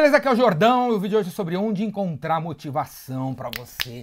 [0.00, 0.16] beleza?
[0.16, 4.00] Aqui é o Jordão e o vídeo hoje é sobre onde encontrar motivação para você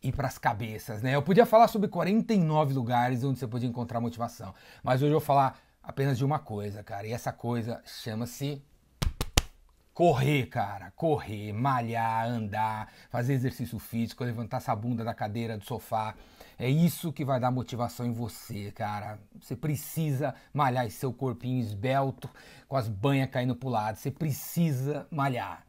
[0.00, 1.16] ir para as cabeças, né?
[1.16, 5.20] Eu podia falar sobre 49 lugares onde você podia encontrar motivação, mas hoje eu vou
[5.20, 8.62] falar apenas de uma coisa, cara, e essa coisa chama-se
[10.00, 16.14] correr, cara, correr, malhar, andar, fazer exercício físico, levantar essa bunda da cadeira, do sofá.
[16.58, 19.18] É isso que vai dar motivação em você, cara.
[19.38, 22.30] Você precisa malhar esse seu corpinho esbelto,
[22.66, 23.96] com as banhas caindo pro lado.
[23.96, 25.66] Você precisa malhar.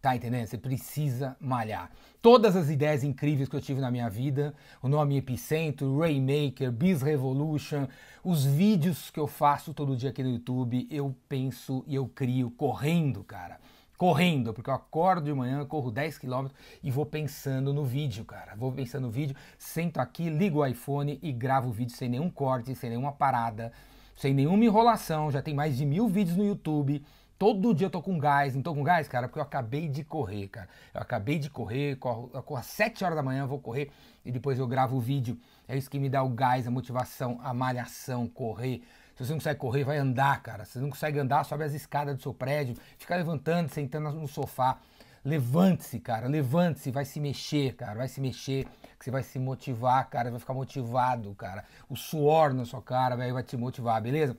[0.00, 0.46] Tá entendendo?
[0.46, 1.90] Você precisa malhar.
[2.22, 7.02] Todas as ideias incríveis que eu tive na minha vida, o nome Epicentro, Raymaker, Biz
[7.02, 7.86] Revolution,
[8.22, 12.50] os vídeos que eu faço todo dia aqui no YouTube, eu penso e eu crio
[12.50, 13.58] correndo, cara
[13.96, 16.48] correndo, porque eu acordo de manhã, corro 10 km
[16.82, 18.54] e vou pensando no vídeo, cara.
[18.56, 22.30] Vou pensando no vídeo, sento aqui, ligo o iPhone e gravo o vídeo sem nenhum
[22.30, 23.72] corte, sem nenhuma parada,
[24.16, 25.30] sem nenhuma enrolação.
[25.30, 27.04] Já tem mais de mil vídeos no YouTube.
[27.38, 30.04] Todo dia eu tô com gás, não tô com gás, cara, porque eu acabei de
[30.04, 30.68] correr, cara.
[30.92, 33.90] Eu acabei de correr, corro, eu corro às 7 horas da manhã, vou correr
[34.24, 35.38] e depois eu gravo o vídeo.
[35.66, 38.82] É isso que me dá o gás, a motivação, a malhação, correr
[39.16, 40.64] se você não consegue correr, vai andar, cara.
[40.64, 44.26] Se você não consegue andar, sobe as escadas do seu prédio, fica levantando, sentando no
[44.26, 44.78] sofá.
[45.24, 48.66] Levante-se, cara, levante-se, vai se mexer, cara, vai se mexer,
[48.98, 51.64] que você vai se motivar, cara, vai ficar motivado, cara.
[51.88, 54.36] O suor na sua cara vai, vai te motivar, beleza?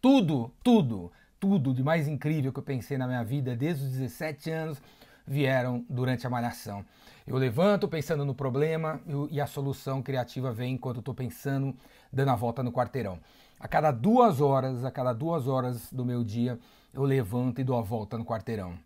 [0.00, 4.50] Tudo, tudo, tudo de mais incrível que eu pensei na minha vida desde os 17
[4.50, 4.82] anos
[5.26, 6.84] vieram durante a malhação.
[7.26, 9.00] Eu levanto pensando no problema
[9.30, 11.76] e a solução criativa vem enquanto eu estou pensando,
[12.12, 13.18] dando a volta no quarteirão.
[13.60, 16.58] A cada duas horas, a cada duas horas do meu dia,
[16.94, 18.78] eu levanto e dou a volta no quarteirão.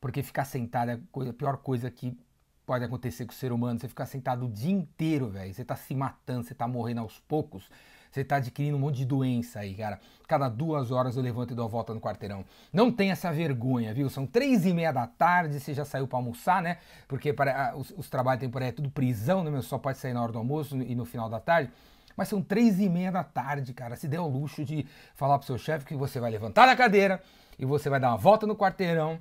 [0.00, 2.16] Porque ficar sentado é a pior coisa que
[2.64, 3.80] pode acontecer com o ser humano.
[3.80, 5.52] Você ficar sentado o dia inteiro, velho.
[5.52, 7.68] Você tá se matando, você tá morrendo aos poucos.
[8.10, 10.00] Você tá adquirindo um monte de doença aí, cara.
[10.26, 12.44] Cada duas horas eu levanto e dou a volta no quarteirão.
[12.72, 14.08] Não tem essa vergonha, viu?
[14.08, 16.78] São três e meia da tarde, você já saiu para almoçar, né?
[17.06, 19.50] Porque para, os, os trabalhos temporários é tudo prisão, né?
[19.50, 19.62] Meu?
[19.62, 21.70] Só pode sair na hora do almoço e no final da tarde.
[22.20, 23.96] Mas são três e meia da tarde, cara.
[23.96, 27.18] Se der o luxo de falar pro seu chefe que você vai levantar da cadeira
[27.58, 29.18] e você vai dar uma volta no quarteirão,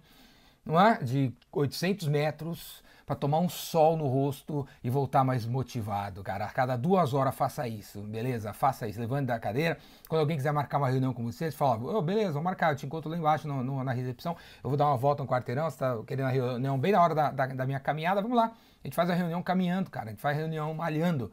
[0.65, 1.01] não é?
[1.01, 6.43] De 800 metros para tomar um sol no rosto e voltar mais motivado, cara.
[6.43, 8.51] A cada duas horas faça isso, beleza?
[8.51, 9.77] Faça isso, levante da cadeira.
[10.09, 12.75] Quando alguém quiser marcar uma reunião com você, você fala, oh, beleza, vou marcar, eu
[12.75, 15.69] te encontro lá embaixo no, no, na recepção, eu vou dar uma volta no quarteirão,
[15.69, 18.51] você tá querendo a reunião bem na hora da, da, da minha caminhada, vamos lá.
[18.83, 21.31] A gente faz a reunião caminhando, cara, a gente faz a reunião malhando.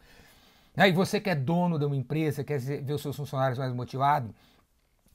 [0.77, 0.91] Né?
[0.91, 4.31] E você que é dono de uma empresa, quer ver os seus funcionários mais motivados,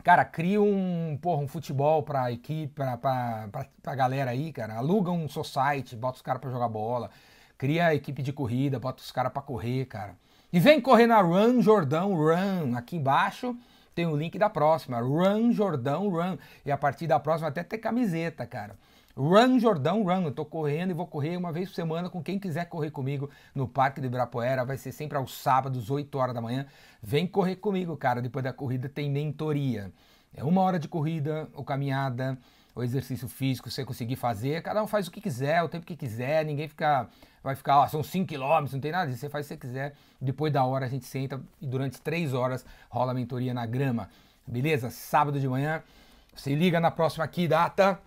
[0.04, 3.48] cara, cria um, porra, um futebol pra equipe, pra, pra,
[3.82, 4.76] pra galera aí, cara.
[4.76, 7.12] Aluga um society, bota os caras pra jogar bola.
[7.58, 10.16] Cria a equipe de corrida, bota os caras pra correr, cara.
[10.52, 12.76] E vem correr na Run Jordão Run.
[12.76, 13.56] Aqui embaixo
[13.94, 15.00] tem o link da próxima.
[15.00, 16.38] Run Jordão Run.
[16.66, 18.76] E a partir da próxima até ter camiseta, cara.
[19.16, 20.24] Run Jordão Run.
[20.24, 23.30] Eu tô correndo e vou correr uma vez por semana com quem quiser correr comigo
[23.54, 24.66] no Parque de Ibirapuera.
[24.66, 26.66] Vai ser sempre aos sábados, 8 horas da manhã.
[27.02, 28.22] Vem correr comigo, cara.
[28.22, 29.92] Depois da corrida tem mentoria.
[30.34, 32.38] É uma hora de corrida ou caminhada,
[32.74, 34.62] ou exercício físico, você conseguir fazer.
[34.62, 36.46] Cada um faz o que quiser, o tempo que quiser.
[36.46, 37.10] Ninguém fica,
[37.44, 39.20] vai ficar, ó, são 5 quilômetros, não tem nada disso.
[39.20, 39.94] Você faz o que você quiser.
[40.20, 44.10] Depois da hora a gente senta e durante 3 horas rola a mentoria na grama.
[44.48, 44.90] Beleza?
[44.90, 45.84] Sábado de manhã.
[46.34, 48.00] Você liga na próxima aqui data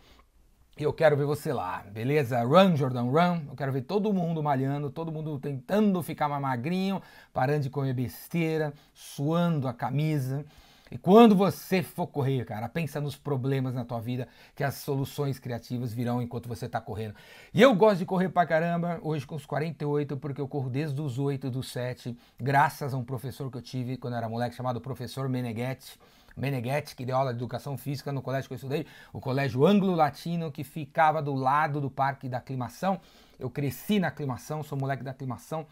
[0.83, 2.43] eu quero ver você lá, beleza?
[2.43, 3.43] Run, Jordan, run.
[3.49, 7.01] Eu quero ver todo mundo malhando, todo mundo tentando ficar mais magrinho,
[7.33, 10.45] parando de comer besteira, suando a camisa.
[10.91, 15.39] E quando você for correr, cara, pensa nos problemas na tua vida, que as soluções
[15.39, 17.15] criativas virão enquanto você tá correndo.
[17.53, 21.01] E eu gosto de correr pra caramba, hoje com os 48, porque eu corro desde
[21.01, 24.55] os 8 dos 7, graças a um professor que eu tive quando eu era moleque,
[24.55, 25.99] chamado professor Meneghetti
[26.37, 30.51] Meneghetti, que deu aula de educação física no colégio que eu estudei, o colégio anglo-latino,
[30.51, 33.01] que ficava do lado do Parque da Aclimação.
[33.39, 35.67] Eu cresci na aclimação, sou moleque da aclimação.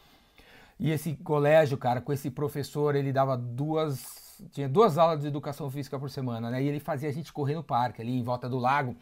[0.78, 4.42] E esse colégio, cara, com esse professor, ele dava duas.
[4.50, 6.62] Tinha duas aulas de educação física por semana, né?
[6.62, 8.96] E ele fazia a gente correr no parque, ali em volta do lago.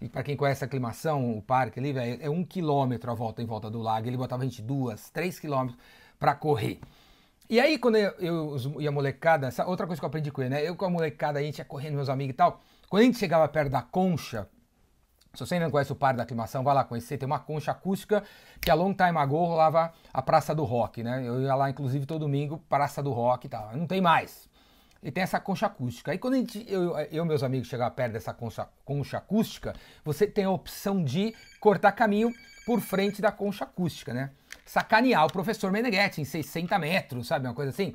[0.00, 3.42] E para quem conhece a aclimação, o parque ali, véio, é um quilômetro a volta
[3.42, 4.06] em volta do lago.
[4.06, 5.76] Ele botava a gente duas, três quilômetros
[6.18, 6.78] para correr.
[7.50, 10.50] E aí, quando eu, eu e a molecada, outra coisa que eu aprendi com ele,
[10.50, 10.62] né?
[10.62, 12.60] Eu com a molecada, a gente ia correndo, meus amigos e tal.
[12.90, 14.46] Quando a gente chegava perto da concha,
[15.32, 17.16] se você ainda não conhece o Parque da Aclimação, vai lá conhecer.
[17.16, 18.22] Tem uma concha acústica
[18.60, 21.26] que a long time ago rolava a Praça do Rock, né?
[21.26, 23.74] Eu ia lá, inclusive, todo domingo, Praça do Rock e tal.
[23.74, 24.48] Não tem mais.
[25.02, 26.10] E tem essa concha acústica.
[26.10, 29.74] Aí quando a gente, eu e meus amigos chegavam perto dessa concha, concha acústica,
[30.04, 32.32] você tem a opção de cortar caminho
[32.68, 34.28] por frente da concha acústica, né?
[34.62, 37.46] Sacanear o professor Meneghetti em 60 metros, sabe?
[37.46, 37.94] Uma coisa assim.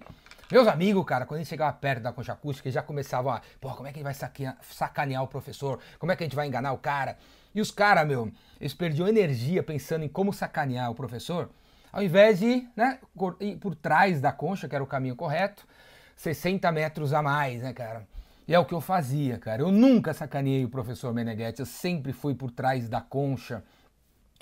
[0.51, 3.69] Meus amigos, cara, quando a gente chegava perto da concha acústica, já começavam a, pô,
[3.69, 5.79] como é que a gente vai sacanear, o professor?
[5.99, 7.19] Como é que a gente vai enganar o cara?
[7.53, 11.51] E os caras, meu, eles perdiam energia pensando em como sacanear o professor,
[11.91, 12.97] ao invés de né,
[13.41, 15.67] ir por trás da concha, que era o caminho correto,
[16.15, 18.07] 60 metros a mais, né, cara?
[18.47, 19.61] E é o que eu fazia, cara.
[19.61, 23.63] Eu nunca sacaneei o professor Meneghetti, eu sempre fui por trás da concha.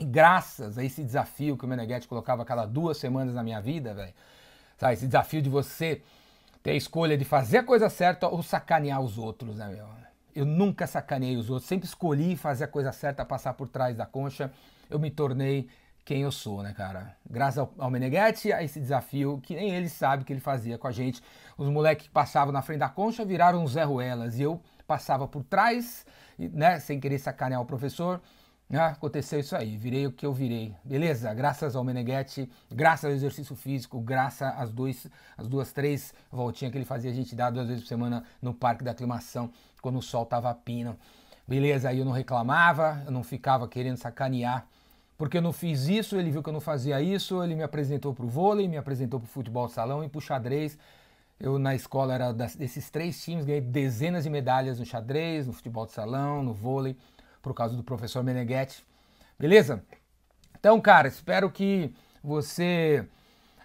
[0.01, 3.61] E graças a esse desafio que o Meneghetti colocava a cada duas semanas na minha
[3.61, 4.11] vida, velho,
[4.75, 4.93] sabe?
[4.93, 6.01] Esse desafio de você
[6.63, 9.85] ter a escolha de fazer a coisa certa ou sacanear os outros, né, meu?
[10.35, 14.07] Eu nunca sacaneei os outros, sempre escolhi fazer a coisa certa, passar por trás da
[14.07, 14.51] concha.
[14.89, 15.69] Eu me tornei
[16.03, 17.15] quem eu sou, né, cara?
[17.29, 20.87] Graças ao, ao Meneghetti, a esse desafio que nem ele sabe que ele fazia com
[20.87, 21.21] a gente.
[21.55, 25.43] Os moleques que passavam na frente da concha viraram Zé Ruelas e eu passava por
[25.43, 26.07] trás,
[26.39, 28.19] né, sem querer sacanear o professor.
[28.73, 30.73] Ah, aconteceu isso aí, virei o que eu virei.
[30.81, 31.33] Beleza?
[31.33, 35.07] Graças ao Meneghetti, graças ao exercício físico, graças às, dois,
[35.37, 38.53] às duas, três voltinhas que ele fazia a gente dar duas vezes por semana no
[38.53, 39.51] parque da aclimação,
[39.81, 40.97] quando o sol tava pino.
[41.45, 44.65] Beleza, aí eu não reclamava, eu não ficava querendo sacanear,
[45.17, 48.13] porque eu não fiz isso, ele viu que eu não fazia isso, ele me apresentou
[48.13, 50.77] pro vôlei, me apresentou pro futebol de salão e pro xadrez.
[51.37, 55.85] Eu na escola era desses três times, ganhei dezenas de medalhas no xadrez, no futebol
[55.85, 56.95] de salão, no vôlei
[57.41, 58.85] por causa do professor Meneghetti.
[59.37, 59.83] Beleza?
[60.59, 61.93] Então, cara, espero que
[62.23, 63.07] você,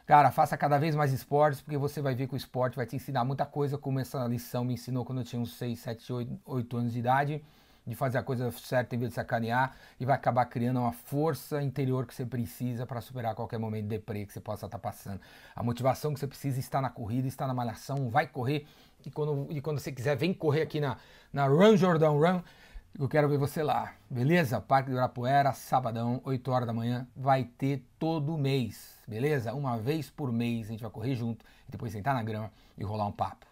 [0.07, 2.97] cara, faça cada vez mais esportes, porque você vai ver que o esporte vai te
[2.97, 6.41] ensinar muita coisa, como essa lição me ensinou quando eu tinha uns 6, 7, 8,
[6.47, 7.45] 8 anos de idade,
[7.87, 11.63] de fazer a coisa certa em vez de sacanear, e vai acabar criando uma força
[11.63, 14.83] interior que você precisa para superar qualquer momento de deprê que você possa estar tá
[14.83, 15.21] passando.
[15.55, 18.67] A motivação que você precisa está na corrida, está na malhação, vai correr,
[19.05, 20.97] e quando, e quando você quiser, vem correr aqui na,
[21.33, 22.43] na Run Jordan Run,
[22.99, 24.61] eu quero ver você lá, beleza?
[24.61, 29.53] Parque do Ibirapuera, sabadão, 8 horas da manhã, vai ter todo mês, beleza?
[29.53, 32.85] Uma vez por mês a gente vai correr junto e depois sentar na grama e
[32.85, 33.47] rolar um papo.